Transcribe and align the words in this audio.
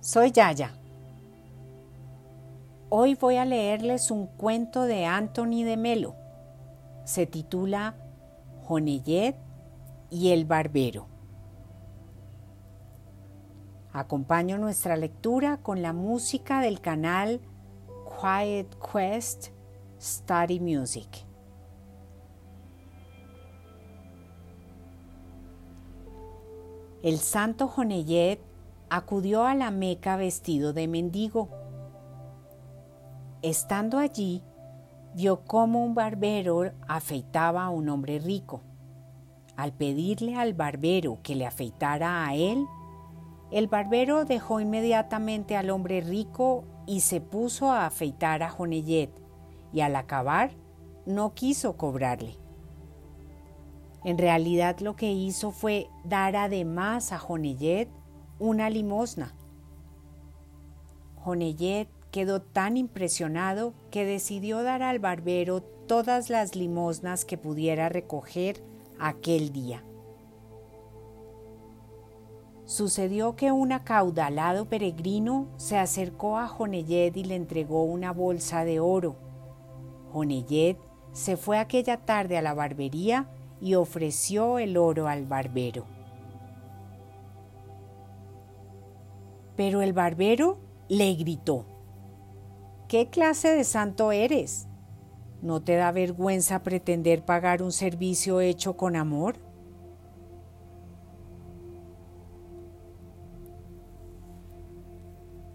soy 0.00 0.30
Yaya. 0.30 0.72
Hoy 2.90 3.14
voy 3.14 3.36
a 3.36 3.44
leerles 3.44 4.10
un 4.10 4.26
cuento 4.26 4.84
de 4.84 5.04
Anthony 5.04 5.64
de 5.64 5.76
Melo. 5.76 6.14
Se 7.04 7.26
titula 7.26 7.96
Jonellet 8.62 9.36
y 10.10 10.30
el 10.30 10.44
Barbero. 10.44 11.08
Acompaño 13.92 14.58
nuestra 14.58 14.96
lectura 14.96 15.56
con 15.56 15.82
la 15.82 15.92
música 15.92 16.60
del 16.60 16.80
canal 16.80 17.40
Quiet 18.20 18.68
Quest 18.92 19.48
Study 20.00 20.60
Music. 20.60 21.26
El 27.02 27.18
santo 27.18 27.66
Jonellet 27.66 28.49
acudió 28.90 29.44
a 29.44 29.54
la 29.54 29.70
Meca 29.70 30.16
vestido 30.16 30.72
de 30.72 30.88
mendigo. 30.88 31.48
Estando 33.40 33.98
allí, 33.98 34.42
vio 35.14 35.44
cómo 35.44 35.84
un 35.84 35.94
barbero 35.94 36.72
afeitaba 36.88 37.64
a 37.64 37.70
un 37.70 37.88
hombre 37.88 38.18
rico. 38.18 38.62
Al 39.56 39.72
pedirle 39.72 40.36
al 40.36 40.54
barbero 40.54 41.20
que 41.22 41.36
le 41.36 41.46
afeitara 41.46 42.26
a 42.26 42.34
él, 42.34 42.66
el 43.52 43.68
barbero 43.68 44.24
dejó 44.24 44.60
inmediatamente 44.60 45.56
al 45.56 45.70
hombre 45.70 46.00
rico 46.00 46.64
y 46.86 47.00
se 47.00 47.20
puso 47.20 47.70
a 47.70 47.86
afeitar 47.86 48.42
a 48.42 48.50
Jonellet, 48.50 49.10
y 49.72 49.82
al 49.82 49.94
acabar 49.94 50.50
no 51.06 51.34
quiso 51.34 51.76
cobrarle. 51.76 52.36
En 54.04 54.18
realidad 54.18 54.80
lo 54.80 54.96
que 54.96 55.12
hizo 55.12 55.52
fue 55.52 55.88
dar 56.04 56.34
además 56.34 57.12
a 57.12 57.18
Jonellet 57.18 57.88
una 58.40 58.70
limosna. 58.70 59.34
Jonellet 61.22 61.88
quedó 62.10 62.40
tan 62.40 62.76
impresionado 62.76 63.74
que 63.90 64.04
decidió 64.04 64.62
dar 64.62 64.82
al 64.82 64.98
barbero 64.98 65.62
todas 65.62 66.30
las 66.30 66.56
limosnas 66.56 67.24
que 67.24 67.38
pudiera 67.38 67.88
recoger 67.88 68.62
aquel 68.98 69.52
día. 69.52 69.84
Sucedió 72.64 73.36
que 73.36 73.52
un 73.52 73.72
acaudalado 73.72 74.68
peregrino 74.68 75.48
se 75.56 75.76
acercó 75.76 76.38
a 76.38 76.48
Jonellet 76.48 77.16
y 77.16 77.24
le 77.24 77.34
entregó 77.34 77.84
una 77.84 78.12
bolsa 78.12 78.64
de 78.64 78.80
oro. 78.80 79.16
Jonellet 80.12 80.78
se 81.12 81.36
fue 81.36 81.58
aquella 81.58 81.98
tarde 81.98 82.38
a 82.38 82.42
la 82.42 82.54
barbería 82.54 83.28
y 83.60 83.74
ofreció 83.74 84.58
el 84.58 84.76
oro 84.76 85.08
al 85.08 85.26
barbero. 85.26 85.99
Pero 89.60 89.82
el 89.82 89.92
barbero 89.92 90.56
le 90.88 91.14
gritó, 91.16 91.66
¿qué 92.88 93.10
clase 93.10 93.48
de 93.54 93.64
santo 93.64 94.10
eres? 94.10 94.68
¿No 95.42 95.60
te 95.60 95.76
da 95.76 95.92
vergüenza 95.92 96.62
pretender 96.62 97.26
pagar 97.26 97.62
un 97.62 97.70
servicio 97.70 98.40
hecho 98.40 98.78
con 98.78 98.96
amor? 98.96 99.36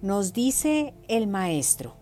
Nos 0.00 0.32
dice 0.32 0.94
el 1.08 1.26
maestro, 1.26 1.96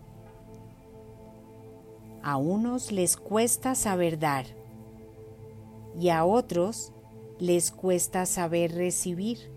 a 2.21 2.37
unos 2.37 2.91
les 2.91 3.17
cuesta 3.17 3.73
saber 3.73 4.19
dar 4.19 4.45
y 5.99 6.09
a 6.09 6.25
otros 6.25 6.93
les 7.39 7.71
cuesta 7.71 8.27
saber 8.27 8.75
recibir. 8.75 9.56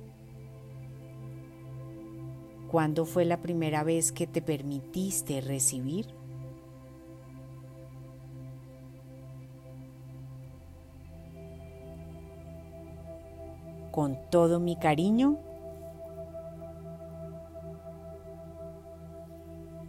¿Cuándo 2.71 3.05
fue 3.05 3.25
la 3.25 3.39
primera 3.39 3.83
vez 3.83 4.13
que 4.13 4.29
te 4.29 4.41
permitiste 4.41 5.41
recibir? 5.41 6.07
Con 13.91 14.17
todo 14.31 14.61
mi 14.61 14.77
cariño, 14.77 15.37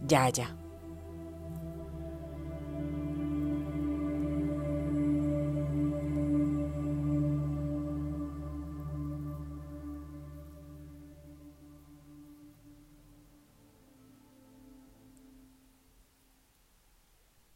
Yaya. 0.04 0.61